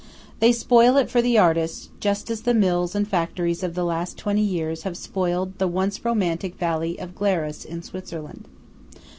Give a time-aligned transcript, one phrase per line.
[0.39, 4.17] They spoil it for the artist, just as the mills and factories of the last
[4.17, 8.47] twenty years have spoiled the once romantic valley of Glarus in Switzerland.